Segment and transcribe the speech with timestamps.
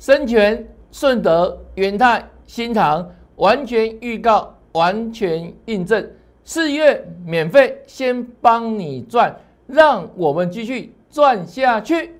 [0.00, 3.04] 深全、顺德、元泰、新塘，
[3.34, 6.08] 完全预告，完全印证，
[6.44, 12.14] 四月免费，先帮你赚，让我们继续赚下去。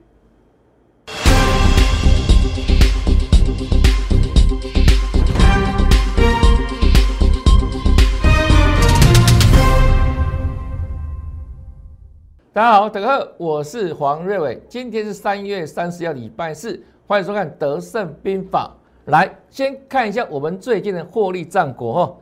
[12.53, 18.71] 大家好，大家好，我是黄瑞伟，今天是三月三十号，礼拜四，欢迎收看《德胜兵法》。
[19.11, 22.17] 来，先看一下我们最近的获利战果哈。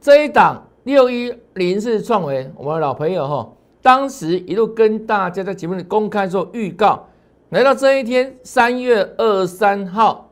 [0.00, 7.06] 这一档六一零四创维，我们的老朋友哈，当时一路跟大家在节目里公开做预告，
[7.50, 10.30] 来到这一天，三月二十三号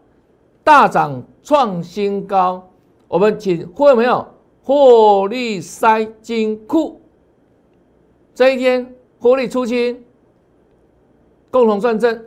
[0.65, 2.71] 大涨创新高，
[3.07, 4.27] 我们请会没有
[4.63, 7.03] 获利塞金库。
[8.35, 10.03] 这一天获利出清，
[11.51, 12.25] 共同赚正。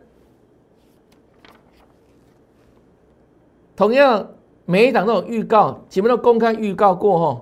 [3.75, 4.27] 同样，
[4.65, 7.41] 每一档都有预告，前面都公开预告过哈。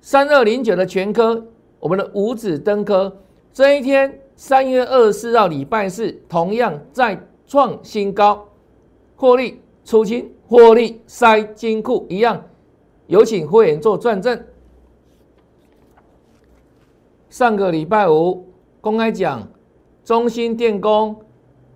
[0.00, 1.44] 三二零九的全科，
[1.80, 3.18] 我们的五指登科，
[3.52, 8.46] 这一天三月二十四号礼拜四，同样再创新高，
[9.16, 12.44] 获利出清，获利塞金库一样，
[13.08, 14.40] 有请会员做转正。
[17.28, 18.46] 上个礼拜五
[18.80, 19.48] 公开讲，
[20.04, 21.16] 中心电工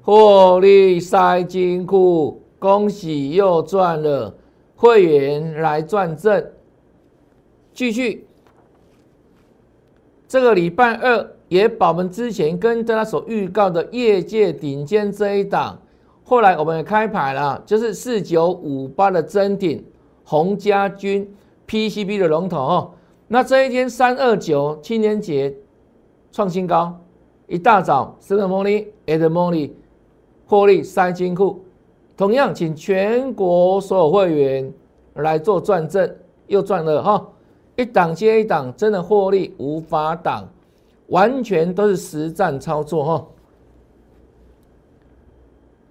[0.02, 4.32] 获利塞金库，恭喜又赚了，
[4.77, 6.46] 会员来赚正。
[7.72, 8.24] 继续，
[10.28, 15.77] 这个礼拜二也把我们之前跟大家所预告的业界顶尖这一档，
[16.22, 19.84] 后来我们也开牌了，就是四九五八的真顶
[20.22, 21.28] 洪家军
[21.66, 22.90] PCB 的龙头哦。
[23.27, 25.52] 那这一天三二九青年节
[26.30, 26.96] 创新高，
[27.48, 29.72] 一大早 s e v e morning at morning
[30.46, 31.64] 获利塞金库，
[32.23, 34.73] 同样请全国所有会员
[35.15, 36.09] 来做转正，
[36.47, 37.27] 又赚了哈，
[37.75, 40.48] 一档接一档，真的获利无法挡，
[41.08, 43.27] 完全都是实战操作哈。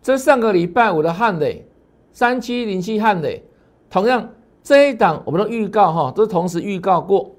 [0.02, 1.68] 这上个礼拜五的汉磊
[2.14, 3.44] 三七零七汉磊，
[3.90, 4.30] 同样。
[4.64, 7.30] 这一档我们都预告哈，都同时预告过。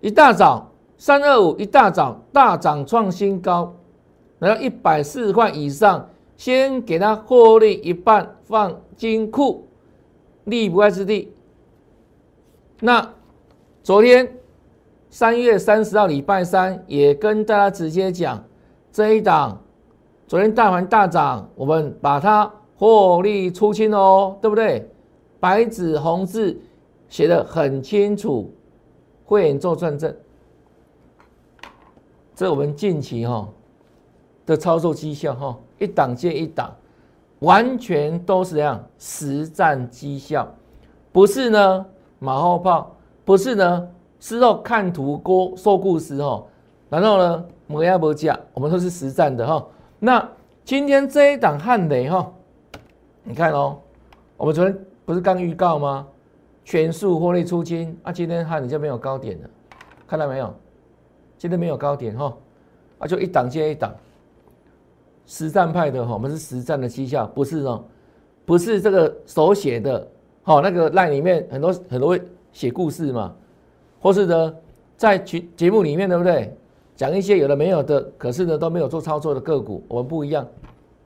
[0.00, 3.72] 一大早三二五一大早大涨创新高，
[4.40, 9.66] 来到一百四十块以上，先给它获利一半放金库，
[10.44, 11.32] 利不败之地。
[12.80, 13.14] 那
[13.82, 14.36] 昨天
[15.08, 18.44] 三月三十号礼拜三也跟大家直接讲，
[18.92, 19.62] 这一档
[20.26, 24.88] 昨天大盘大涨，我们把它获利出清哦，对不对？
[25.38, 26.58] 白纸红字
[27.08, 28.52] 写的很清楚，
[29.24, 30.14] 会员做转正，
[32.34, 33.48] 这我们近期哈
[34.46, 36.74] 的操作绩效哈，一档接一档，
[37.40, 40.48] 完全都是这样实战绩效，
[41.12, 41.84] 不是呢
[42.18, 43.88] 马后炮，不是呢
[44.20, 46.42] 事后看图锅说故事哈，
[46.88, 49.66] 然后呢磨牙磨甲，我们都是实战的哈。
[49.98, 50.26] 那
[50.64, 52.32] 今天这一档汉雷哈，
[53.24, 53.78] 你看哦，
[54.36, 54.74] 我们昨天。
[55.06, 56.04] 不是刚预告吗？
[56.64, 58.10] 全数获利出清啊！
[58.10, 59.48] 今天汉你就没有高点了，
[60.04, 60.52] 看到没有？
[61.38, 62.36] 今天没有高点哈，
[62.98, 63.94] 啊，就一档接一档，
[65.26, 67.84] 实战派的哈，我们是实战的绩效，不是哦，
[68.44, 70.08] 不是这个手写的，
[70.42, 72.22] 好，那个赖里面很多很多会
[72.52, 73.34] 写故事嘛，
[74.00, 74.54] 或是呢，
[74.96, 76.56] 在群节目里面对不对？
[76.94, 80.46] 讲一些有的没有的，可是呢都没有做操作的个股，我们不一样，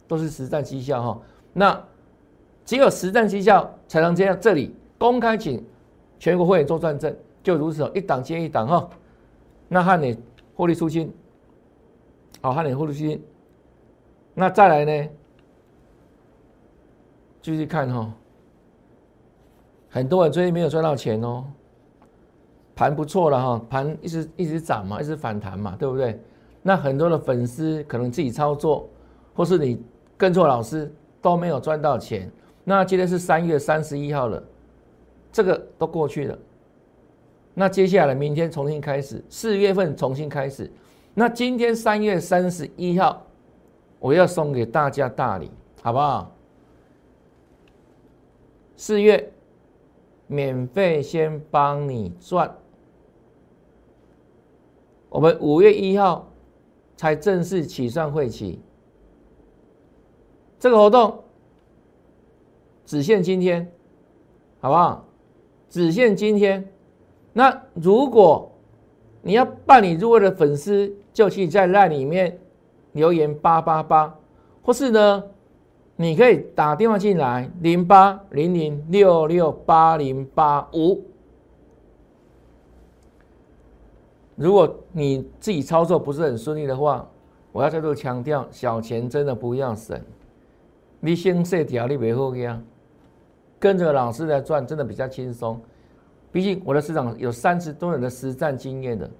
[0.06, 1.20] 都是实战绩效哈。
[1.52, 1.84] 那。
[2.62, 4.38] 只有实战绩效才能这样。
[4.40, 5.64] 这里公开请
[6.20, 8.88] 全国会员做转正，就如此，一档接一档哈。
[9.66, 10.16] 那汉你
[10.54, 11.12] 获利出清，
[12.40, 13.20] 好，汉你获利出清。
[14.40, 15.08] 那再来呢？
[17.42, 18.10] 继续看哈。
[19.90, 21.44] 很多人最近没有赚到钱哦，
[22.74, 26.18] 盘不错了哈，盘一直一直涨嘛，一直反弹嘛，对不对？
[26.62, 28.88] 那很多的粉丝可能自己操作，
[29.34, 29.78] 或是你
[30.16, 30.90] 跟错老师
[31.20, 32.30] 都没有赚到钱。
[32.64, 34.42] 那今天是三月三十一号了，
[35.30, 36.38] 这个都过去了。
[37.52, 40.72] 那接下来明天重新开始，四月份重新开始。
[41.12, 43.22] 那今天三月三十一号，
[44.00, 45.48] 我要送给大家大礼，
[45.82, 46.34] 好不好？
[48.76, 49.30] 四月
[50.26, 52.56] 免费先帮你赚，
[55.10, 56.26] 我们五月一号
[56.96, 58.58] 才正式起算会期，
[60.58, 61.22] 这个活动。
[62.86, 63.70] 只限今天，
[64.60, 65.04] 好不好？
[65.68, 66.68] 只限今天。
[67.32, 68.50] 那如果
[69.22, 72.40] 你要办理入会的粉丝，就去在那里面
[72.92, 74.18] 留言八八八，
[74.62, 75.24] 或是呢
[75.96, 81.04] 你可以打电话进来，零八零零六六八零八五。
[84.36, 87.06] 如果你自己操作不是很顺利的话，
[87.52, 90.00] 我要再度强调，小钱真的不要省。
[91.00, 92.62] 你先设条，你别后啊，
[93.58, 95.60] 跟着老师来赚，真的比较轻松。
[96.32, 99.10] 毕竟我的市场有三十多年的实战经验的，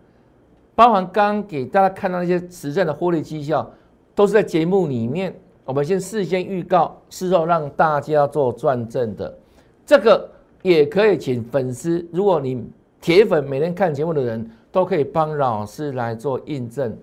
[0.81, 3.71] 包含刚刚给大家看到那些实战的获利绩效，
[4.15, 9.39] 都是在节目里面，我们先事先预告，事后让大家做转正的。
[9.85, 10.27] 这个
[10.63, 12.65] 也可以请粉丝，如果你
[12.99, 14.51] 铁粉每天看节目的人。
[14.73, 16.97] 都可以帮老师来做印证，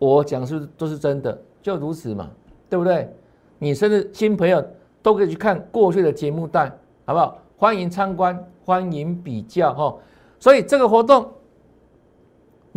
[0.00, 2.28] 我讲是都是真的，就如此嘛，
[2.68, 3.08] 对不对？
[3.60, 4.60] 你甚至新朋友
[5.00, 6.68] 都可以去看过去的节目带，
[7.04, 7.38] 好不好？
[7.56, 9.96] 欢迎参观，欢迎比较哈。
[10.40, 11.30] 所以这个活动，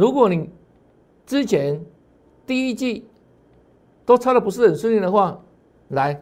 [0.01, 0.49] 如果你
[1.27, 1.79] 之前
[2.47, 3.07] 第一季
[4.03, 5.39] 都抄的不是很顺利的话，
[5.89, 6.19] 来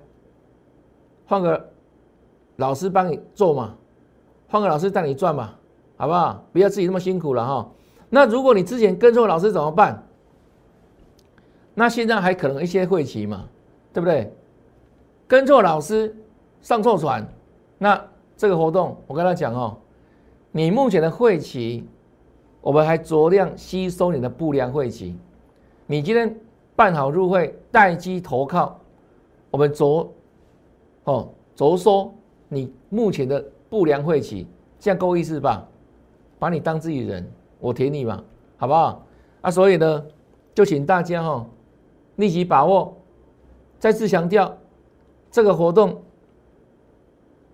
[1.25, 1.71] 换个
[2.57, 3.77] 老师帮你做嘛，
[4.49, 5.55] 换个老师带你赚嘛，
[5.95, 6.43] 好不好？
[6.51, 7.71] 不要自己那么辛苦了哈。
[8.09, 10.05] 那如果你之前跟错老师怎么办？
[11.73, 13.47] 那现在还可能一些会期嘛，
[13.93, 14.29] 对不对？
[15.25, 16.13] 跟错老师
[16.59, 17.25] 上错船，
[17.77, 18.05] 那
[18.35, 19.77] 这个活动我跟他讲哦，
[20.51, 21.87] 你目前的会期，
[22.61, 25.15] 我们还酌量吸收你的不良会期。
[25.85, 26.35] 你今天
[26.75, 28.79] 办好入会，待机投靠，
[29.49, 30.07] 我们酌
[31.05, 32.13] 哦酌收
[32.47, 34.45] 你目前的不良会期，
[34.79, 35.67] 这样够意思吧？
[36.37, 37.29] 把你当自己人。
[37.59, 38.23] 我挺你嘛，
[38.55, 39.05] 好不好？
[39.41, 40.05] 啊，所以呢，
[40.55, 41.45] 就请大家哈，
[42.15, 42.95] 立即把握。
[43.77, 44.57] 再次强调，
[45.29, 46.01] 这个活动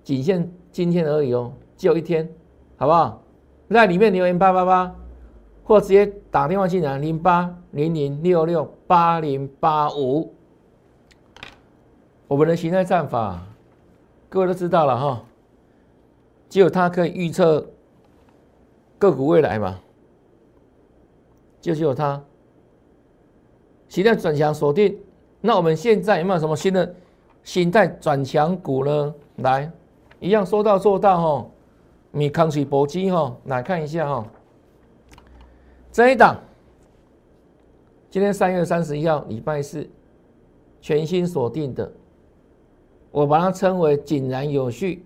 [0.03, 2.29] 仅限今天而已哦，只有一天，
[2.77, 3.21] 好不好？
[3.73, 4.95] 在里面留言八八八，
[5.63, 10.33] 或直接打电话进来零八零零六六八零八五。
[12.27, 13.41] 我们的形态战法，
[14.29, 15.23] 各位都知道了哈，
[16.49, 17.67] 只有它可以预测
[18.99, 19.79] 个股未来嘛。
[21.59, 22.21] 就只有它，
[23.89, 24.95] 形态转强锁定。
[25.41, 26.95] 那我们现在有没有什么新的
[27.43, 29.15] 形态转强股呢？
[29.37, 29.71] 来，
[30.19, 31.47] 一样说到做到哈。
[32.15, 34.25] 米康水搏击哈，来看一下哈。
[35.91, 36.39] 这一档，
[38.09, 39.85] 今天三月三十一号礼拜四，
[40.79, 41.91] 全新锁定的，
[43.11, 45.03] 我把它称为井然有序，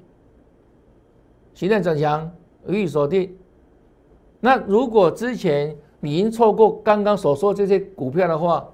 [1.56, 2.32] 形态转强
[2.68, 3.36] 予以锁定。
[4.40, 8.72] 那如果之前，你已经错过刚刚所说这些股票的话，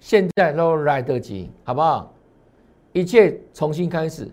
[0.00, 2.12] 现在都来得及，好不好？
[2.92, 4.28] 一切重新开始。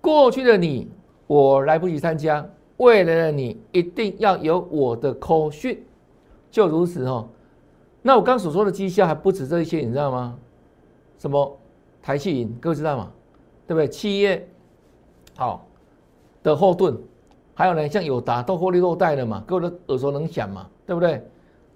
[0.00, 0.88] 过去的你，
[1.26, 2.44] 我来不及参加；
[2.76, 5.84] 未来的你，一定要有我的口讯。
[6.50, 7.28] 就如此哦。
[8.02, 10.38] 那我刚所说的绩效还不止这一些，你知道吗？
[11.18, 11.58] 什么
[12.02, 13.10] 台气银，各位知道吗？
[13.66, 13.88] 对不对？
[13.88, 14.48] 企业
[15.36, 15.66] 好
[16.42, 16.96] 的后盾，
[17.54, 21.22] 还有呢，像友达都获利落袋了嘛，各位都耳熟能详嘛，对不对？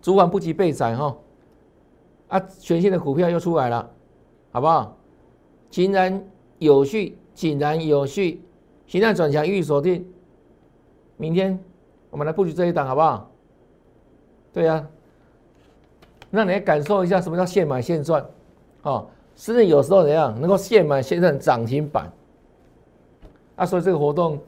[0.01, 1.17] 主管不及被宰哈，
[2.29, 3.91] 啊，全新的股票又出来了，
[4.53, 4.97] 好不好？
[5.69, 6.25] 井然
[6.59, 8.41] 有序，井然有序，
[8.91, 10.05] 形态转强预锁定。
[11.17, 11.57] 明天
[12.11, 13.31] 我们来布局这一档，好不好？
[14.53, 14.85] 对呀，
[16.33, 18.27] 让你来感受一下什么叫现买现赚，
[18.83, 19.07] 哦，
[19.37, 22.11] 甚至有时候怎样能够现买现赚涨停板。
[23.55, 24.41] 啊，所以这个活动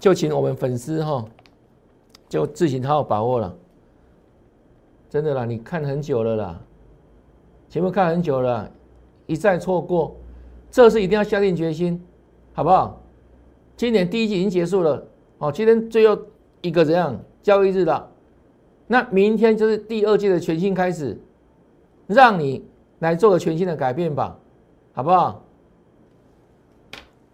[0.00, 1.22] 就请我们粉丝哈，
[2.26, 3.54] 就自行好好把握了。
[5.10, 6.58] 真的啦，你看很久了啦，
[7.68, 8.70] 节目看很久了，
[9.26, 10.16] 一再错过，
[10.70, 12.02] 这次一定要下定决心，
[12.54, 12.98] 好不好？
[13.76, 15.06] 今年第一季已经结束了，
[15.38, 16.16] 哦，今天最后
[16.62, 18.08] 一个怎样交易日了？
[18.86, 21.18] 那明天就是第二季的全新开始，
[22.06, 22.64] 让你
[23.00, 24.38] 来做个全新的改变吧，
[24.92, 25.42] 好不好？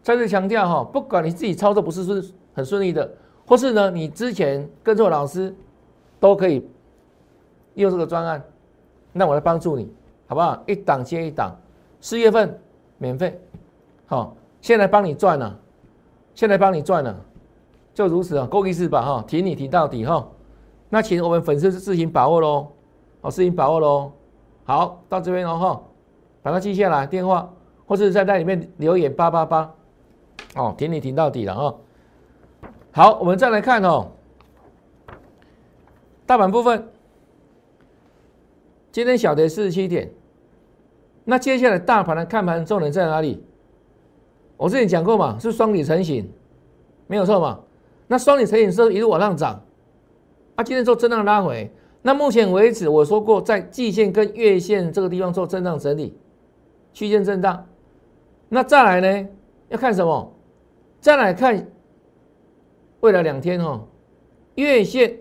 [0.02, 3.10] 再次强调哈，不管你自己操作不是是很顺利的，
[3.46, 5.54] 或是呢你之前跟错老师，
[6.18, 6.66] 都可以。
[7.74, 8.42] 用这个专案，
[9.12, 9.88] 那我来帮助你，
[10.26, 10.60] 好不好？
[10.66, 11.56] 一档接一档，
[12.00, 12.58] 四月份
[12.98, 13.40] 免费，
[14.06, 15.59] 好，现在帮你赚了，
[16.40, 17.14] 现在帮你赚了，
[17.92, 19.02] 就如此啊，够意思吧？
[19.02, 20.26] 哈，挺你挺到底哈。
[20.88, 22.66] 那请我们粉丝自行把握喽，
[23.20, 24.10] 好，自行把握喽。
[24.64, 25.82] 好，到这边了哈，
[26.40, 27.52] 把它记下来，电话
[27.86, 29.74] 或者在那里面留言八八八，
[30.56, 31.74] 哦，挺你挺到底了啊。
[32.90, 34.08] 好，我们再来看哦，
[36.24, 36.88] 大盘部分。
[38.90, 40.10] 今天小跌四十七点，
[41.24, 43.44] 那接下来大盘的看盘重点在哪里？
[44.60, 46.30] 我之前讲过嘛，是双底成型，
[47.06, 47.60] 没有错嘛。
[48.06, 49.58] 那双底成型之后一路往上涨，
[50.54, 51.72] 啊，今天做震荡拉回。
[52.02, 56.14] 那目前为止我说过，在季线跟月线这个地方做震荡整理，
[56.92, 57.66] 区间震荡。
[58.50, 59.28] 那再来呢？
[59.70, 60.30] 要看什么？
[61.00, 61.66] 再来看
[63.00, 63.82] 未来两天哈，
[64.56, 65.16] 月线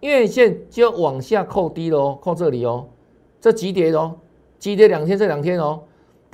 [0.00, 2.88] 月线就往下扣低了哦，扣这里哦，
[3.42, 4.16] 这急跌哦，
[4.58, 5.82] 急跌两天这两天哦。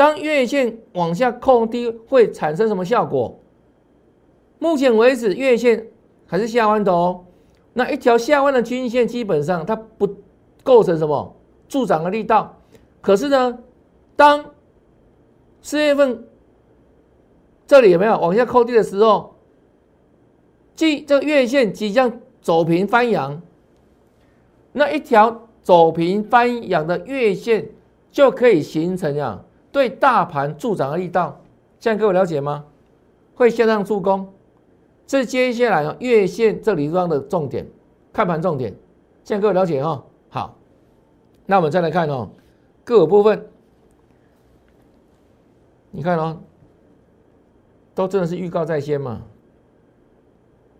[0.00, 3.38] 当月线往下扣低，会产生什么效果？
[4.58, 5.88] 目前为止，月线
[6.26, 7.26] 还是下弯的哦。
[7.74, 10.08] 那一条下弯的均线，基本上它不
[10.62, 11.36] 构成什么
[11.68, 12.56] 助涨的力道。
[13.02, 13.58] 可是呢，
[14.16, 14.42] 当
[15.60, 16.24] 四月份
[17.66, 19.34] 这里有没有往下扣低的时候，
[20.74, 23.42] 即这个月线即将走平翻阳，
[24.72, 27.68] 那一条走平翻阳的月线
[28.10, 31.40] 就可以形成呀，对大盘助长的力道。
[31.78, 32.64] 现在各位了解吗？
[33.34, 34.32] 会向上助攻。
[35.06, 37.66] 这接下来啊，月线这里方的重点，
[38.12, 38.74] 看盘重点，
[39.24, 40.04] 现在各位了解哈。
[40.28, 40.56] 好，
[41.46, 42.28] 那我们再来看哦，
[42.84, 43.46] 个部分，
[45.90, 46.38] 你看哦，
[47.94, 49.22] 都真的是预告在先嘛。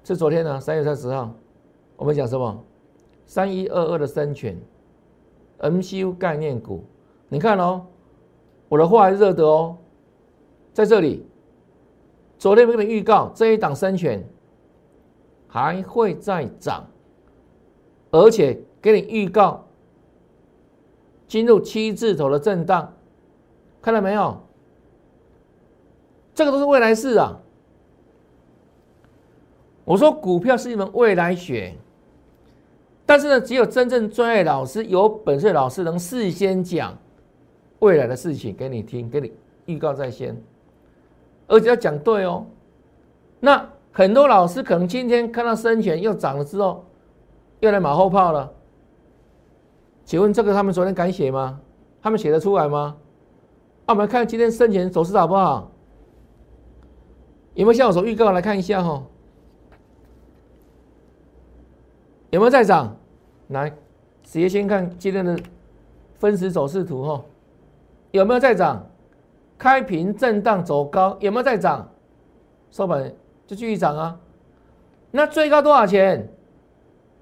[0.04, 1.32] 是昨天呢，三月三十号，
[1.96, 2.62] 我们讲什么？
[3.26, 4.56] 三一二二的三全
[5.60, 6.84] ，MCU 概念股，
[7.28, 7.86] 你看哦，
[8.70, 9.76] 我的话还是热的哦，
[10.72, 11.26] 在这里。
[12.38, 14.24] 昨天跟你预告，这一档深权
[15.48, 16.86] 还会再涨，
[18.12, 19.66] 而且给你预告
[21.26, 22.94] 进入七字头的震荡，
[23.82, 24.40] 看到没有？
[26.32, 27.36] 这个都是未来事啊！
[29.84, 31.74] 我说股票是一门未来学，
[33.04, 36.96] 但是呢，只有真正专业老师、有本事的老师能事先讲
[37.80, 39.32] 未来的事情给你听，给你
[39.66, 40.34] 预告在先。
[41.46, 42.46] 而且要讲对哦，
[43.40, 46.84] 那很多老师可能今天看到深全又涨了之后，
[47.58, 48.52] 又来马后炮了。
[50.04, 51.60] 请问这个他们昨天敢写吗？
[52.00, 52.96] 他们写得出来吗？
[53.86, 55.70] 那我们看今天深全走势好不好？
[57.54, 59.02] 有没有像我所预告来看一下哈？
[62.30, 62.96] 有没有在涨？
[63.48, 63.68] 来，
[64.22, 65.36] 直接先看今天的
[66.14, 67.24] 分时走势图哈，
[68.10, 68.86] 有没有在涨？
[69.58, 71.86] 开平震荡走高，有没有在涨？
[72.70, 73.12] 收盘
[73.46, 74.18] 就继续涨啊！
[75.10, 76.28] 那最高多少钱？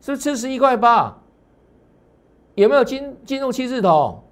[0.01, 1.19] 是不是七十一块八？
[2.55, 4.23] 有没有进进入七字头？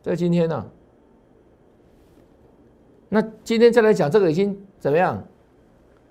[0.00, 0.64] 在今天呢？
[3.10, 5.22] 那今天再来讲这个已经怎么样？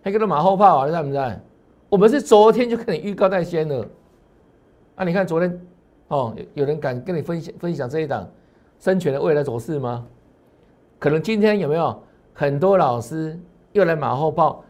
[0.04, 0.92] 还跟他马后炮啊？
[0.92, 1.42] 在不在？
[1.90, 3.88] 我们是昨天就跟你预告在先了。
[4.96, 5.60] 啊，你看昨天
[6.10, 8.28] 哦，有人敢跟你分享分享这一档？
[8.80, 10.06] 生权的未来走势吗？
[11.00, 12.02] 可能今天有没有
[12.34, 13.40] 很多老师
[13.72, 14.64] 又来马后炮？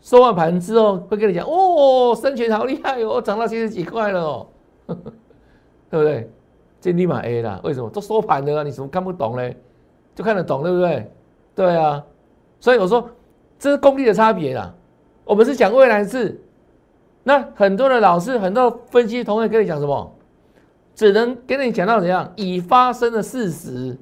[0.00, 4.46] 收完盘之后会跟你讲：哦，生权好厉害哦，涨到七十几块了哦，
[5.90, 6.30] 对不对？
[6.80, 7.60] 这立马 A 啦。
[7.62, 7.90] 为什么？
[7.90, 9.54] 都收盘的啊，你怎么看不懂嘞？
[10.14, 11.12] 就看得懂，对不对？
[11.54, 12.02] 对啊。
[12.58, 13.08] 所以我说
[13.58, 14.74] 这是功力的差别啦。
[15.24, 16.40] 我们是讲未来式，
[17.22, 20.14] 那很多的老师、很多分析同学跟你讲什么？
[20.94, 23.96] 只能跟你讲到怎样已发生的事实，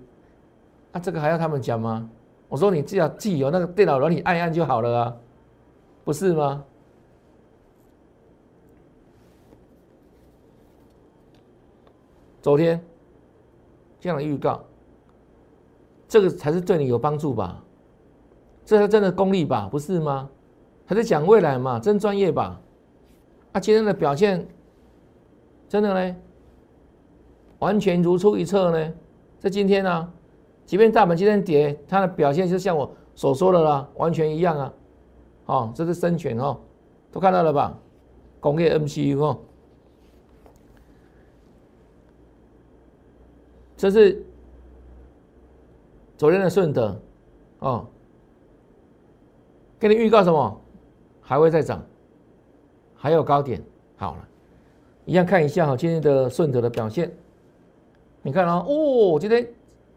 [0.92, 2.08] 那这个还要他们讲吗？
[2.48, 5.16] 我说你只要记有那个电脑软体按一按就好了啊，
[6.02, 6.64] 不是吗？
[12.40, 12.82] 昨天
[14.00, 14.64] 这样的预告，
[16.08, 17.62] 这个才是对你有帮助吧？
[18.64, 19.68] 这才真的功力吧？
[19.70, 20.30] 不是吗？
[20.86, 21.78] 还在讲未来嘛？
[21.78, 22.58] 真专业吧？
[23.52, 24.48] 啊，今天的表现
[25.68, 26.16] 真的呢？
[27.60, 28.92] 完全如出一辙呢，
[29.38, 30.12] 在今天呢，
[30.64, 34.74] 即便大盘今天跌，它的表现就像我所说的啦，完全一样啊。
[35.46, 36.60] 哦，这是深全哦，
[37.10, 37.76] 都看到了吧？
[38.38, 39.38] 工业 MCU 哦，
[43.76, 44.24] 这是
[46.16, 47.00] 昨天的顺德
[47.60, 47.86] 哦，
[49.80, 50.60] 给你预告什么？
[51.20, 51.84] 还会再涨，
[52.94, 53.62] 还有高点。
[53.96, 54.28] 好了，
[55.04, 57.10] 一样看一下哈，今天的顺德的表现。
[58.28, 59.48] 你看哦，哦，今天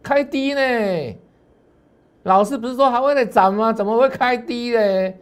[0.01, 1.17] 开低呢。
[2.23, 3.73] 老师不是说还会再涨吗？
[3.73, 5.13] 怎么会开低呢？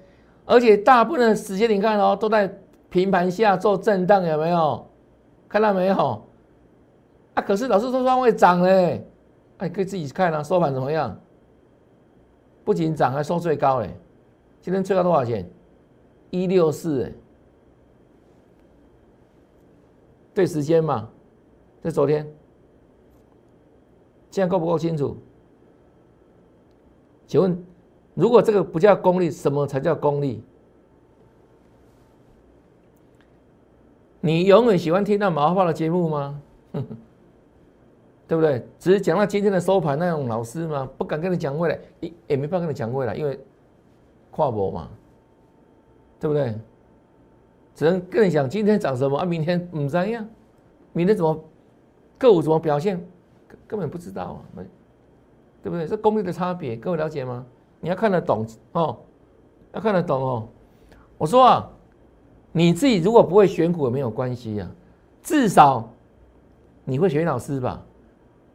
[0.46, 2.54] 而且大部分的时间你看哦，都在
[2.88, 4.88] 平盘下做震荡，有没有？
[5.48, 6.24] 看到没有？
[7.34, 9.04] 啊，可是老师说它会涨嘞。
[9.58, 11.20] 哎，可以自己看啊，收盘怎么样？
[12.64, 13.90] 不仅涨，还收最高嘞。
[14.62, 15.50] 今天最高多少钱？
[16.30, 17.12] 一六四。
[20.32, 21.10] 对时间嘛，
[21.82, 22.32] 在昨天。
[24.40, 25.18] 现在够不够清楚？
[27.28, 27.62] 请问，
[28.14, 30.42] 如果这个不叫功利，什么才叫功利？
[34.22, 36.42] 你永远喜欢听到麻花的节目吗？
[38.30, 38.66] 对不对？
[38.80, 43.38] 只是讲到今天的收盘那种老师嘛，不敢跟你讲未来，也也没办法跟你讲未来，因为
[44.32, 44.88] 跨博嘛，
[46.18, 46.56] 对不对？
[47.76, 50.26] 只能跟你讲今天涨什么啊，明天唔知样，
[50.94, 51.38] 明天怎么
[52.18, 53.06] 个股怎么表现，
[53.70, 54.66] 根本不知道啊，
[55.62, 55.86] 对不对？
[55.88, 57.46] 这功力的差别，各位了解吗？
[57.80, 58.98] 你要看得懂哦，
[59.74, 60.48] 要看得懂哦。
[61.20, 61.70] 我说啊，
[62.52, 64.68] 你自己如果不会选股也没有关系呀，
[65.22, 65.88] 至少
[66.84, 67.86] 你会选老师吧。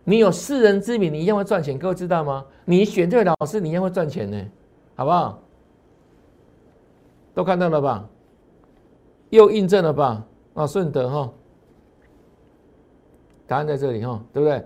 [0.03, 1.79] 你有世人之名，你一样会赚钱。
[1.79, 2.45] 各位知道吗？
[2.65, 4.45] 你选对老师，你一样会赚钱呢，
[4.97, 5.39] 好不好？
[7.33, 8.09] 都看到了吧？
[9.31, 10.27] 又印证了吧？
[10.55, 11.33] 啊，顺德哈，
[13.47, 14.65] 答案在这里哈，对不对？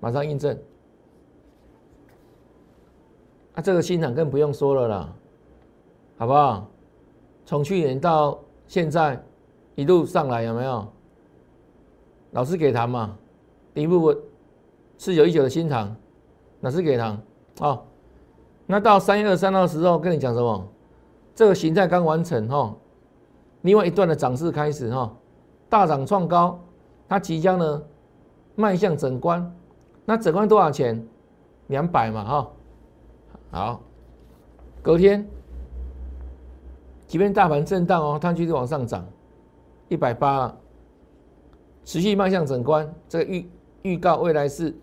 [0.00, 0.58] 马上印证。
[3.54, 5.14] 啊，这个新厂更不用说了啦，
[6.18, 6.68] 好不好？
[7.44, 9.22] 从去年到现在
[9.74, 10.86] 一路上来，有没有？
[12.32, 13.16] 老师给糖嘛？
[13.72, 14.14] 第一步步。
[14.98, 15.94] 四九一九的新塘，
[16.60, 17.20] 哪是给糖？
[17.60, 17.82] 哦，
[18.66, 20.66] 那到三月二三号的时候，跟你讲什么？
[21.34, 22.74] 这个形态刚完成哈，
[23.60, 25.14] 另外一段的涨势开始哈，
[25.68, 26.58] 大涨创高，
[27.08, 27.82] 它即将呢
[28.54, 29.54] 迈向整关。
[30.06, 31.06] 那整关多少钱？
[31.66, 32.50] 两百嘛哈。
[33.50, 33.80] 好，
[34.80, 35.28] 隔天，
[37.06, 39.04] 即便大盘震荡哦，它继续往上涨，
[39.88, 40.54] 一百八，
[41.84, 42.88] 持续迈向整关。
[43.08, 43.50] 这个预
[43.82, 44.74] 预告未来是。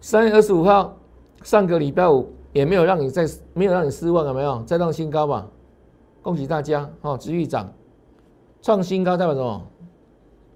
[0.00, 0.96] 三月二十五号，
[1.42, 5.48] 上个礼拜五也没有让你再没有让你失望，有没有再创新高吧？
[6.22, 7.72] 恭喜大家哦，持续涨，
[8.62, 9.66] 创新高代表什么？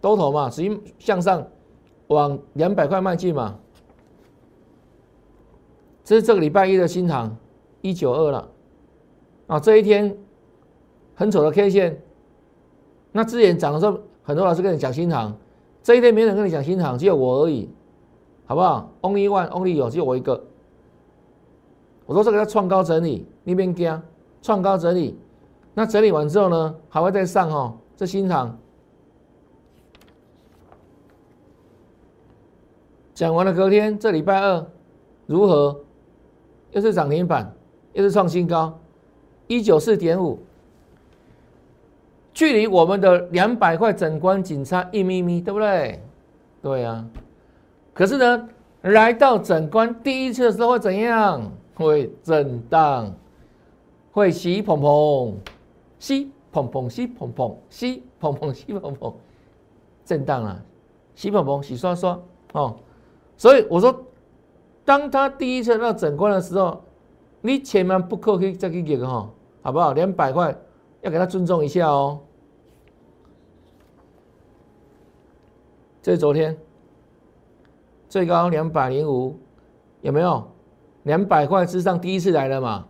[0.00, 1.47] 多头嘛，直接向上
[2.09, 3.59] 往两百块迈进嘛。
[6.04, 7.37] 这是这个礼拜一的新塘
[7.83, 8.49] 一九二了
[9.47, 10.16] 啊，这一天
[11.14, 12.00] 很丑的 K 线。
[13.12, 15.37] 那之前涨的时候，很多老师跟你讲新塘，
[15.83, 17.69] 这一天没人跟你讲新塘，只有我而已。
[18.47, 20.45] 好不好？Only one，Only 有，只有我一个。
[22.07, 24.03] 我说这个叫创高整理，那边加
[24.42, 25.16] 创高整理。
[25.75, 27.79] 那整理完之后呢，还会再上哦。
[27.96, 28.59] 这新塘
[33.20, 34.66] 讲完了，隔天这礼拜二
[35.26, 35.78] 如何？
[36.70, 37.54] 又是涨停板，
[37.92, 38.80] 又是创新高，
[39.46, 40.38] 一九四点五，
[42.33, 46.02] 距离我们的两百块整关仅差一咪咪，对不对？
[46.62, 47.04] 对呀。
[47.92, 48.48] 可是呢，
[48.80, 51.42] 来到整关第一次的时候会怎样？
[51.74, 53.14] 会震荡，
[54.12, 55.35] 会洗砰砰，
[55.98, 59.12] 洗砰砰，洗砰砰，洗砰砰，洗砰砰，
[60.06, 60.59] 震荡啊，
[61.14, 62.18] 洗砰砰，洗刷刷
[62.52, 62.74] 哦。
[63.40, 64.05] 所以我说，
[64.85, 66.85] 当他第一次到整关的时候，
[67.40, 69.31] 你千万不可以再去给个哈，
[69.62, 69.94] 好不好？
[69.94, 70.55] 两百块
[71.00, 72.20] 要给他尊重一下哦。
[76.03, 76.55] 这是昨天。
[78.11, 79.38] 最高两百零五，
[80.03, 80.46] 有没有？
[81.05, 82.87] 两百块之上第一次来了嘛？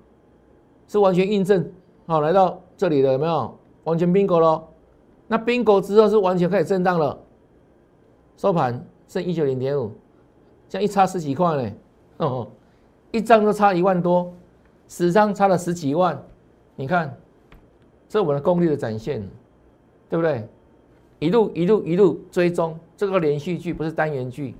[0.88, 1.72] 是完全印证，
[2.08, 3.56] 好，来到这里的，有没有？
[3.84, 4.68] 完全 bingo 咯。
[5.28, 7.16] 那冰狗之后是完全开始震荡了，
[8.36, 9.92] 收盘剩一九零点五，
[10.70, 11.72] 这样一差十几块呢，
[12.18, 12.48] 哦，
[13.10, 14.32] 一张都差一万多，
[14.86, 16.16] 十张差了十几万，
[16.76, 17.12] 你看，
[18.08, 19.20] 这我们的功力的展现，
[20.08, 20.48] 对不对？
[21.18, 24.54] 一路一路一路追踪，这个连续剧不是单元剧。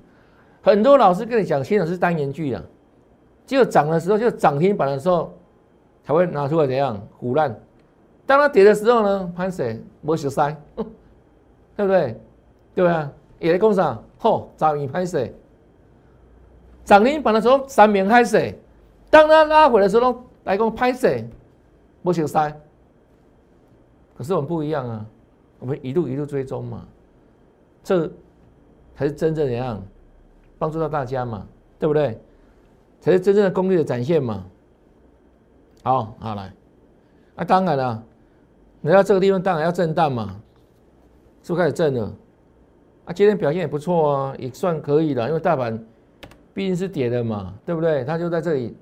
[0.61, 2.61] 很多老师跟你讲，现在是单元剧啊，
[3.47, 5.33] 只有涨的时候，就涨停板的时候
[6.03, 7.57] 才会拿出来怎样胡乱。
[8.25, 10.53] 当它跌的时候呢，潘谁没小塞，
[11.77, 12.19] 对不对？
[12.75, 15.33] 对啊，也在工厂，嚯，早已潘谁？
[16.83, 18.53] 涨停板的时候三名开始，
[19.09, 21.27] 当它拉回的时候来讲潘谁
[22.01, 22.53] 没小塞。
[24.17, 25.05] 可是我们不一样啊，
[25.59, 26.85] 我们一路一路追踪嘛，
[27.83, 28.07] 这
[28.95, 29.81] 才是真正怎样？
[30.59, 31.47] 帮助到大家嘛，
[31.79, 32.19] 对不对？
[32.99, 34.45] 才是真正的功力的展现嘛。
[35.81, 36.53] 好，好来，
[37.35, 38.03] 那当然了，
[38.81, 40.39] 来到这个地方当然要震荡嘛，
[41.41, 42.13] 是不是开始震了？
[43.05, 45.83] 啊，今天表现也不错啊，也算可以了，因为大盘
[46.53, 48.03] 毕竟是跌的嘛，对不对？
[48.03, 48.75] 它就在这里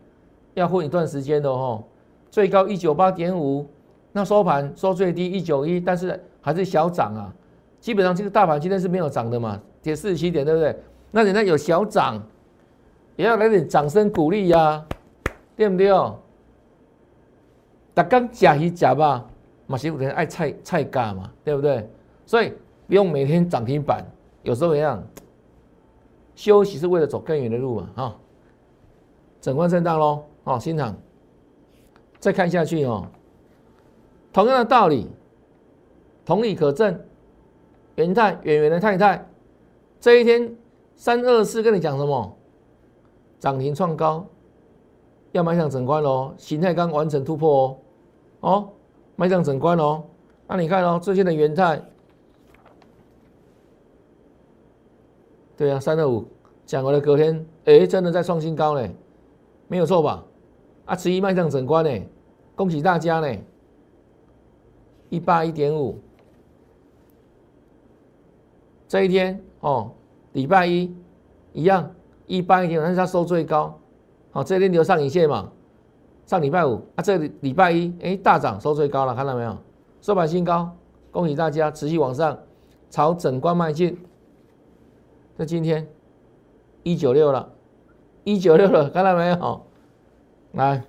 [0.54, 1.84] 要混一段时间的哦，
[2.32, 3.68] 最高一九八点五，
[4.12, 7.34] 那收盘收最低一九一，但是还是小涨啊。
[7.80, 10.76] 基本上这个大盘今天是没有涨的嘛，跌四十七点，对不对？
[11.12, 12.22] 那人家有小涨，
[13.16, 14.86] 也要来点掌声鼓励呀，
[15.56, 16.20] 对不对哦？
[17.94, 19.26] 大家假一假吧，
[19.66, 21.88] 马西有人爱菜菜价嘛，对不对？
[22.26, 22.54] 所以
[22.88, 24.06] 不用每天涨停板，
[24.44, 25.04] 有时候一样
[26.40, 28.16] 休息是为了走更远的路嘛，哈。
[29.42, 30.96] 整关震荡喽，哦，新场
[32.18, 33.06] 再看下去哦，
[34.32, 35.10] 同样的道理，
[36.24, 36.98] 同理可证，
[37.96, 39.28] 元泰远远的太太，
[40.00, 40.56] 这一天
[40.96, 42.38] 三二四跟你讲什么？
[43.38, 44.26] 涨停创高，
[45.34, 47.78] 要迈向整关喽，形态刚完成突破
[48.40, 48.70] 哦，哦，
[49.18, 50.04] 迈向整关喽。
[50.48, 51.82] 那你看哦，最近的元泰，
[55.60, 56.26] 对啊，三二五
[56.66, 58.90] 讲完了，隔天哎，真的在创新高呢，
[59.68, 60.24] 没有错吧？
[60.86, 62.02] 啊，十一迈向整关呢，
[62.56, 63.28] 恭喜大家呢，
[65.10, 66.00] 一八一点五，
[68.88, 69.92] 这一天哦，
[70.32, 70.96] 礼拜一
[71.52, 71.92] 一样。
[72.26, 73.78] 一般一点，但是它收最高，
[74.30, 75.52] 好，这一天留上影线嘛。
[76.26, 79.58] 上礼拜五啊，这礼拜一，哎，大涨收最高了，看到没有？
[80.00, 80.70] 收盘新高，
[81.12, 82.38] 恭喜大家，持续往上，
[82.90, 83.98] 朝整关迈进。
[85.40, 85.88] 那今天
[86.84, 87.50] 一九六了，
[88.26, 89.62] 一九六了，看到没有？
[90.52, 90.84] 来，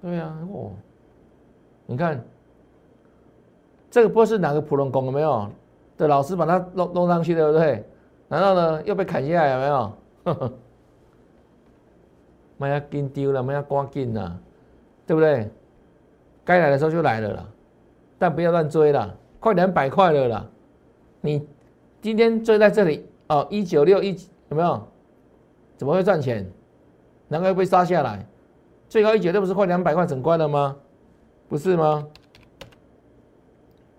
[0.00, 0.72] 对呀，哦，
[1.84, 2.24] 你看，
[3.90, 5.46] 这个不是哪个普通工有没有？
[5.98, 7.84] 的老师把它弄弄上去，对不对？
[8.30, 9.92] 然后呢，又被砍下来，有没有？
[12.56, 14.40] 没要紧丢了，没要赶紧了，
[15.06, 15.50] 对不对？
[16.46, 17.46] 该来的时候就来了啦，
[18.18, 20.46] 但不要乱追了，快两百块了啦。
[21.20, 21.46] 你
[22.04, 24.10] 今天追在这里哦，一九六一
[24.50, 24.78] 有没有？
[25.78, 26.46] 怎么会赚钱？
[27.28, 28.26] 难怪被杀下来，
[28.90, 30.76] 最高一九六不是快两百块整关了吗？
[31.48, 32.06] 不是吗？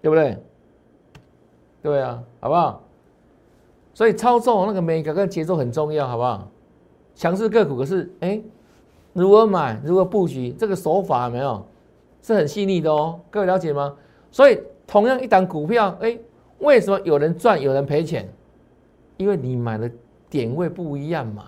[0.03, 0.37] 对不对？
[1.81, 2.83] 对啊，好不好？
[3.95, 6.47] 所以操作那个每个跟节奏很重要，好不好？
[7.15, 8.39] 强势个股可是哎，
[9.13, 11.65] 如何买，如何布局，这个手法没有
[12.21, 13.19] 是很细腻的哦。
[13.31, 13.97] 各位了解吗？
[14.31, 16.15] 所以同样一档股票，哎，
[16.59, 18.27] 为什么有人赚，有人赔钱？
[19.17, 19.89] 因为你买的
[20.29, 21.45] 点位不一样嘛。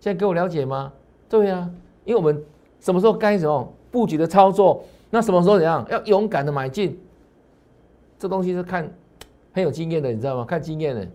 [0.00, 0.92] 现在给我了解吗？
[1.28, 1.70] 对呀，
[2.04, 2.42] 因为我们
[2.80, 6.98] 什么时候该什么布局的操作，那什么时候怎样要勇敢的买进，
[8.18, 8.90] 这东西是看
[9.52, 10.44] 很有经验的，你知道吗？
[10.44, 11.06] 看经验的。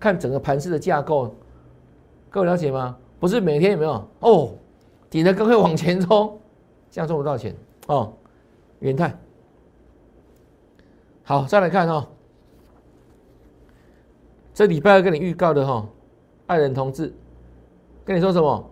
[0.00, 1.32] 看整个盘势的架构，
[2.28, 2.96] 各位了解吗？
[3.20, 4.52] 不是每天有没有哦，
[5.08, 6.36] 顶着高会往前冲，
[6.90, 7.54] 这样赚不到钱
[7.86, 8.12] 哦。
[8.80, 9.16] 元泰，
[11.22, 12.08] 好，再来看哦，
[14.54, 15.88] 这礼拜二跟你预告的哈，
[16.46, 17.12] 爱人同志
[18.04, 18.70] 跟你说什么？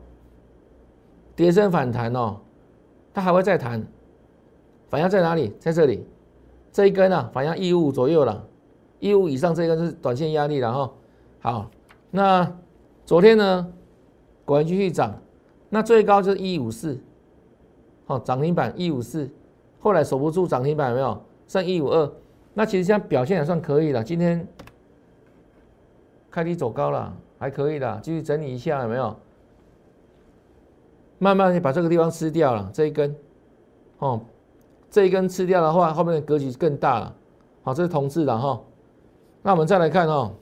[1.35, 2.37] 跌升反弹哦，
[3.15, 3.83] 他还会再弹，
[4.89, 5.55] 反压在哪里？
[5.59, 6.07] 在这里，
[6.71, 8.47] 这一根啊，反压一五左右了，
[8.99, 10.93] 一五以上这一根是短线压力了哈。
[11.41, 11.71] 好，
[12.11, 12.53] 那
[13.07, 13.73] 昨天呢，
[14.45, 15.19] 果然继续涨，
[15.71, 17.01] 那最高就是一五四，
[18.05, 19.31] 好涨停板一五四，
[19.79, 21.23] 后来守不住涨停板有没有？
[21.49, 22.13] 剩一五二，
[22.53, 24.05] 那其实现在表现也算可以了。
[24.05, 24.47] 今天
[26.31, 29.17] 开低走高了，还可以的，继续整理一下有没有？
[31.19, 33.15] 慢慢的把这个地方吃掉了，这一根，
[33.99, 34.21] 哦，
[34.91, 37.15] 这一根吃掉的话，后面的格局更大了。
[37.63, 38.59] 好，这是同质的哈，
[39.43, 40.33] 那我们再来看哦。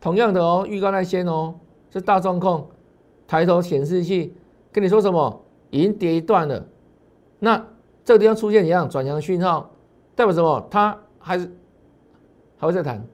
[0.00, 1.54] 同样的哦，预告那些哦，
[1.92, 2.68] 是大状控，
[3.28, 4.34] 抬头显示器
[4.72, 5.42] 跟你说什么？
[5.70, 6.64] 已经跌一段了。
[7.38, 7.64] 那
[8.04, 9.70] 这个地方出现一样转强讯号，
[10.14, 10.66] 代表什么？
[10.70, 11.50] 它还是
[12.56, 13.04] 还会再弹，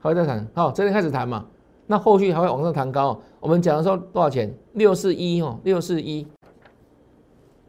[0.00, 0.44] 还会再弹。
[0.54, 1.46] 好，这边开始弹嘛，
[1.86, 3.20] 那后续还会往上弹高。
[3.38, 4.52] 我们讲的时候多少钱？
[4.72, 6.26] 六四一哦，六四一。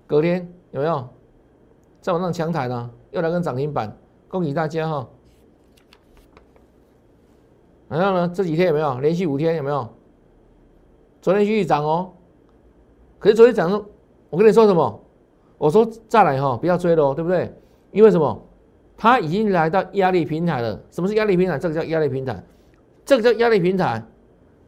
[0.08, 1.08] 隔天有没有
[2.02, 2.90] 再往上强弹呢？
[3.12, 3.96] 又来根涨停板，
[4.28, 5.08] 恭喜大家哈！
[7.88, 8.32] 然后呢？
[8.34, 9.88] 这几天有没有连续五天有没有？
[11.22, 12.12] 昨天继续涨哦。
[13.20, 13.86] 可是昨天涨说，
[14.30, 15.00] 我跟你说什么？
[15.58, 17.54] 我说再来哈，不要追了哦，对不对？
[17.92, 18.42] 因为什么？
[19.02, 20.80] 它已经来到压力平台了。
[20.92, 21.58] 什么是压力平台？
[21.58, 22.44] 这个叫压力平台，
[23.04, 24.06] 这个叫压力平台，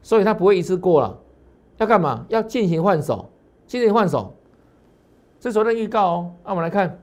[0.02, 1.20] 所以它不会一次过了。
[1.78, 2.26] 要干嘛？
[2.30, 3.30] 要进行换手，
[3.68, 4.36] 进行换手。
[5.40, 6.32] 这昨天预告哦。
[6.44, 7.00] 那我们来看，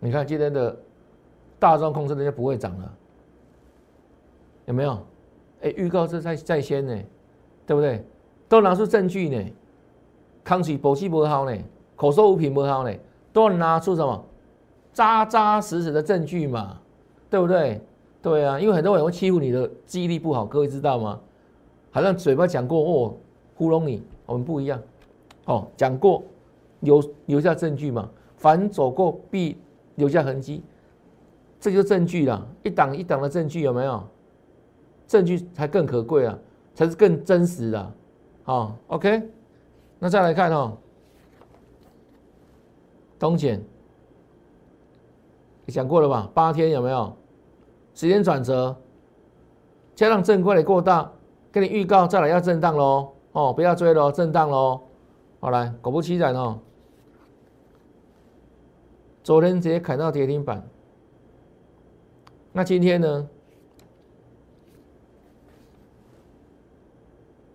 [0.00, 0.76] 你看今天的
[1.60, 2.92] 大众控制的就不会涨了。
[4.66, 4.98] 有没有？
[5.62, 7.00] 哎，预告是在在先呢，
[7.64, 8.04] 对不对？
[8.48, 9.52] 都拿出证据呢，
[10.42, 11.56] 康水保气不好呢，
[11.94, 12.92] 口说无凭不好呢，
[13.32, 14.24] 都拿出什么
[14.92, 16.78] 扎扎实实的证据嘛，
[17.28, 17.80] 对不对？
[18.22, 21.18] 对啊，因为很多人会欺负你的记忆力不好，各位知道吗？
[21.90, 23.16] 好像嘴巴讲过哦，
[23.56, 24.80] 糊弄你，我们不一样
[25.46, 26.22] 哦，讲过
[26.80, 29.56] 留留下证据嘛，凡走过必
[29.94, 30.62] 留下痕迹，
[31.58, 34.02] 这就是证据了，一档一档的证据有没有？
[35.08, 36.38] 证据才更可贵啊，
[36.74, 37.92] 才是更真实的。
[38.44, 39.22] 好，OK，
[39.98, 40.76] 那再来看哦，
[43.18, 43.64] 东碱，你
[45.70, 46.30] 讲过了吧？
[46.34, 47.16] 八天有没有
[47.94, 48.76] 时间转折？
[49.94, 51.12] 加上正规的过大，
[51.52, 53.12] 给你预告再来要震荡喽。
[53.32, 54.80] 哦，不要追喽，震荡喽。
[55.40, 56.58] 好来，果不其然哦，
[59.22, 60.66] 昨天直接砍到跌停板。
[62.52, 63.28] 那今天呢？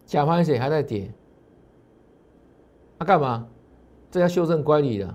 [0.05, 1.11] 假盘水还在跌，
[2.99, 3.47] 那干嘛？
[4.11, 5.13] 这要修正乖离了。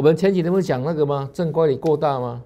[0.00, 1.28] 我们前几天不是讲那个吗？
[1.30, 2.42] 正乖离过大吗？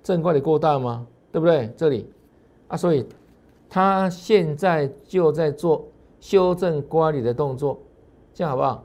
[0.00, 1.04] 正乖离过大吗？
[1.32, 1.68] 对不对？
[1.76, 2.08] 这里
[2.68, 3.04] 啊，所以
[3.68, 5.88] 他现在就在做
[6.20, 7.80] 修正乖离的动作，
[8.32, 8.84] 这样好不好？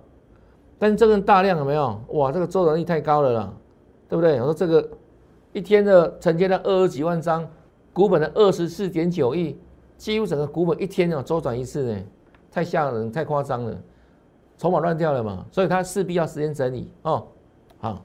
[0.79, 2.01] 但是这个大量有没有？
[2.13, 3.53] 哇，这个周转率太高了啦，
[4.09, 4.39] 对不对？
[4.39, 4.89] 我说这个
[5.53, 7.47] 一天的承接了二十几万张，
[7.93, 9.55] 股本的二十四点九亿。
[9.97, 11.95] 几乎整个股本一天要周转一次呢，
[12.49, 13.77] 太吓人，太夸张了，
[14.57, 17.27] 筹码乱掉了嘛，所以它势必要时间整理哦。
[17.85, 18.03] 好，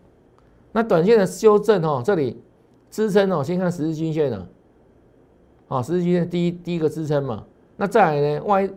[0.73, 2.43] 那短线的修正哦，这里
[2.91, 4.47] 支撑哦，先看十日均线了，
[5.69, 7.45] 啊，十日均线第一第一个支撑嘛。
[7.77, 8.71] 那再来呢，万一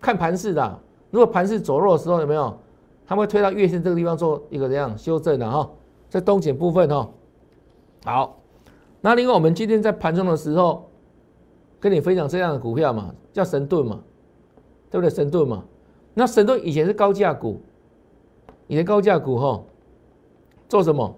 [0.00, 2.58] 看盘势的，如果盘势走弱的时候有没有？
[3.06, 5.70] 它会推到月线这个地方做一个这样修正的哈，
[6.08, 7.10] 在东减部分哦。
[8.04, 8.40] 好，
[9.00, 10.88] 那另外我们今天在盘中的时候。
[11.80, 14.00] 跟你分享这样的股票嘛，叫神盾嘛，
[14.90, 15.14] 对不对？
[15.14, 15.62] 神盾嘛，
[16.14, 17.60] 那神盾以前是高价股，
[18.68, 19.62] 以前高价股哈，
[20.74, 21.16] 做什么？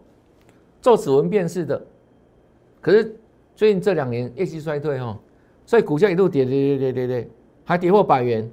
[0.83, 1.83] 做指纹辨识的。
[2.79, 3.19] 可是
[3.55, 5.19] 最近这两年业绩衰退哈，
[5.64, 7.31] 所以股价一路跌跌跌跌跌跌，
[7.64, 8.51] 还跌破百元。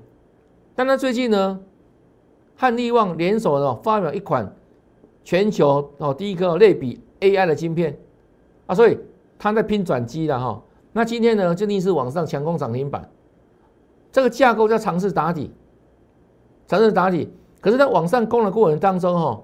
[0.74, 1.60] 但他最近呢，
[2.56, 4.50] 和利旺联手的发表一款
[5.26, 7.98] 全球哦第一个类比 AI 的晶片
[8.68, 8.98] 啊，所以
[9.38, 10.64] 他在拼转机了哈。
[10.94, 13.12] 那今天呢，就逆势往上强攻涨停板，
[14.10, 15.52] 这个架构叫尝试打底，
[16.66, 17.30] 尝试打底。
[17.60, 19.42] 可是，在往上攻的过程当中，哈，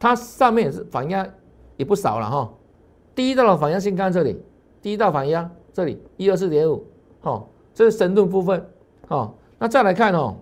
[0.00, 1.24] 它上面也是反压
[1.76, 2.52] 也不少了，哈。
[3.14, 4.42] 第一道的反压先看这里，
[4.82, 6.84] 第一道反压这里一二四点五，
[7.20, 8.66] 哈，这是神盾部分，
[9.06, 9.32] 哈。
[9.58, 10.36] 那再来看哦，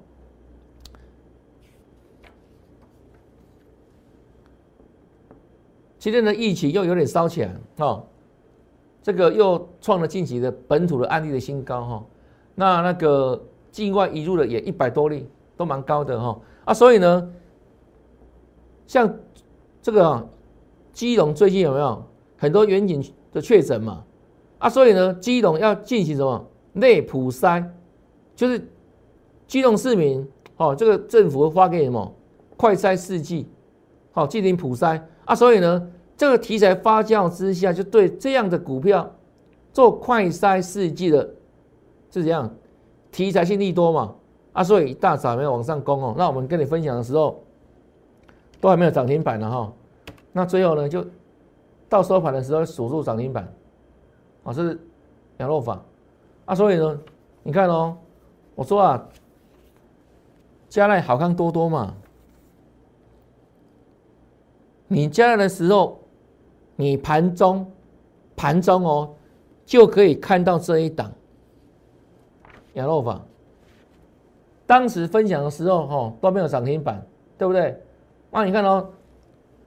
[5.98, 8.04] 今天的疫情又有点烧起来，哈。
[9.00, 12.06] 这个又创了近期的本土的案例的新高哈，
[12.54, 13.42] 那那个
[13.72, 17.32] 境外移入的也一百多例，都蛮高的哈啊，所以呢，
[18.86, 19.10] 像
[19.82, 20.28] 这个
[20.92, 22.04] 基隆最近有没有
[22.36, 24.04] 很多远景的确诊嘛
[24.58, 27.64] 啊，所以呢，基隆要进行什么内普筛，
[28.34, 28.68] 就是
[29.46, 32.14] 基隆市民哦，这个政府发给什么
[32.56, 33.46] 快筛试剂，
[34.12, 35.90] 好进行普筛啊，所以呢。
[36.18, 39.08] 这个题材发酵之下，就对这样的股票
[39.72, 41.22] 做快筛试剂的，
[42.10, 42.52] 是怎样，
[43.12, 44.16] 题材性利多嘛？
[44.52, 46.16] 啊，所以一大早没有往上攻哦。
[46.18, 47.40] 那我们跟你分享的时候，
[48.60, 49.72] 都还没有涨停板呢哈。
[50.32, 51.04] 那最后呢，就
[51.88, 53.46] 到收盘的时候锁住涨停板，
[54.44, 54.78] 啊，是
[55.38, 55.82] 羊肉坊
[56.44, 56.54] 啊。
[56.54, 57.00] 所以呢，
[57.42, 57.96] 你看哦，
[58.54, 59.08] 我说啊，
[60.68, 61.94] 加奈好看多多嘛，
[64.86, 65.98] 你加来的时候。
[66.80, 67.68] 你盘中，
[68.36, 69.12] 盘中哦，
[69.66, 71.12] 就可以看到这一档，
[72.74, 73.20] 羊肉坊。
[74.64, 77.04] 当时分享的时候，哈都没有涨停板，
[77.36, 77.76] 对不对？
[78.30, 78.90] 那你看哦，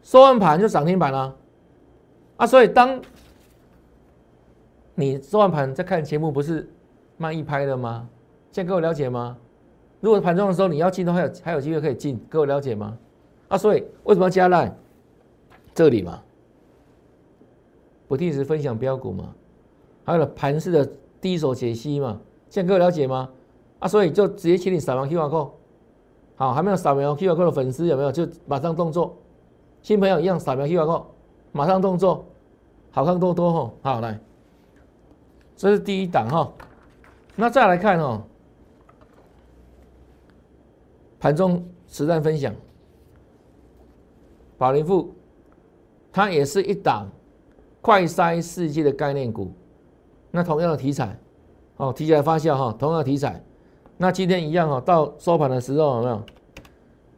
[0.02, 1.36] 收完盘就涨停板了，
[2.38, 3.02] 啊，所以当
[4.96, 6.70] 你收完盘在看节目，不是
[7.18, 8.08] 慢一拍的吗？
[8.52, 9.38] 现在各位了解吗？
[10.00, 12.98] 如果盘中的时候你要进的话，还有还有机会可以进，各位了解吗？
[13.48, 14.76] 啊，所以为什么要加赖？
[15.74, 16.22] 这里嘛。
[18.08, 19.34] 不定时分享标股嘛，
[20.04, 20.86] 还有盘式的
[21.22, 22.20] 第一手解析嘛，
[22.50, 23.30] 现在各位了解吗？
[23.80, 25.52] 啊，所以就直接请你扫描 Q R code，
[26.42, 28.12] 好，还没有扫描 Q R code 的粉丝有没有？
[28.12, 29.16] 就马上动作，
[29.84, 31.04] 新朋友一样扫描 Q R code，
[31.52, 32.26] 马上动作，
[32.90, 34.20] 好看多多哈，好来，
[35.56, 36.52] 这是第一档哈，
[37.36, 38.24] 那再来看哦，
[41.20, 42.52] 盘中实战分享，
[44.58, 45.14] 宝林富，
[46.12, 47.08] 它也是一档。
[47.84, 49.52] 快筛世界的概念股，
[50.30, 51.20] 那同样的题材，
[51.78, 53.44] 哦，提起来发酵哈，同样的题材，
[54.02, 56.24] 那今天一样哈，到收盘的时候有没有？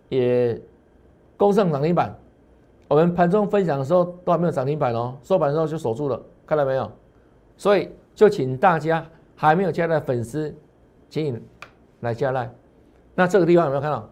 [0.09, 0.61] 也
[1.37, 2.13] 攻上涨停板。
[2.89, 6.91] 我们盘中分享的时候都还没有涨停板哦，收盘的时候就守住了，看到没有？
[7.55, 10.53] 所以就请大家还没有加的粉丝，
[11.09, 11.39] 请你
[12.01, 12.53] 来加来。
[13.15, 14.09] 那这个地方有没有看到？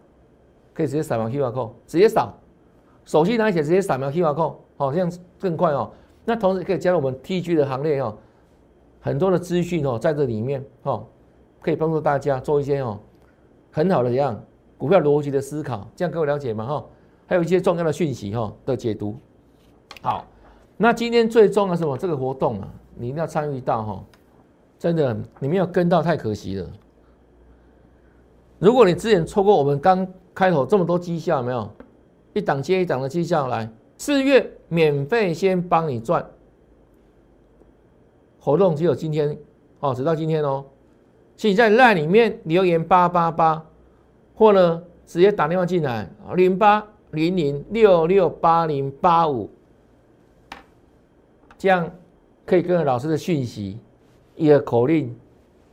[0.72, 2.32] 可以直接扫描 Q R code，直接扫，
[3.04, 5.90] 手机拿起来直接扫描 Q R code，好，这样更快哦。
[6.24, 8.16] 那同时可以加入我们 TG 的行列哦，
[8.98, 11.04] 很多的资讯哦在这里面哦，
[11.62, 12.98] 可以帮助大家做一些哦
[13.70, 14.38] 很好的这样
[14.76, 16.66] 股票逻辑的思考，这样各位了解吗？
[16.66, 16.84] 哈，
[17.26, 19.16] 还有一些重要的讯息哈的解读。
[20.02, 20.26] 好，
[20.76, 21.96] 那今天最重要的什么？
[21.96, 24.04] 这个活动啊，你一定要参与到哈，
[24.78, 26.68] 真的你没有跟到太可惜了。
[28.58, 31.70] 如果你之前错过我们刚开头这么多绩效，没有
[32.32, 34.50] 一档接一档的绩效来，四月。
[34.72, 36.26] 免费先帮你赚。
[38.40, 39.36] 活动只有今天
[39.80, 40.64] 哦，直到今天哦。
[41.42, 43.66] 请在 LINE 里面留言八八八，
[44.32, 49.50] 或呢直接打电话进来零八零零六六八零八五，
[51.58, 51.90] 这样
[52.46, 53.76] 可以跟着老师的讯息，
[54.36, 55.12] 一个口令，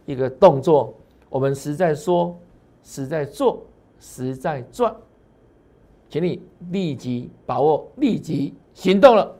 [0.07, 0.91] 一个动作，
[1.29, 2.35] 我们实在说，
[2.81, 3.63] 实在做，
[3.99, 4.91] 实在赚，
[6.09, 9.35] 请你立即把握，立即行动了。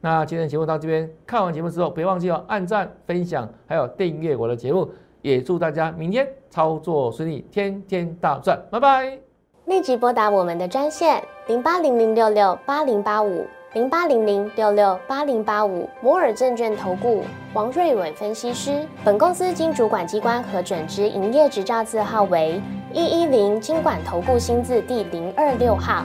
[0.00, 4.88] 那今天节目到这边，看完节目之后，别忘记哦，按赞、分享，还有订阅我的节目。
[5.22, 9.18] 也祝大家明天操作顺利，天天大赚，拜拜！
[9.66, 17.22] 立即拨打我们的专线零八零零六六八零八五零八零零六六八零八五摩尔证券投顾
[17.54, 18.84] 王瑞伟分析师。
[19.04, 22.60] 本公司经主管机关核准之营业执照字号为
[22.92, 26.04] 一一零金管投顾新字第零二六号。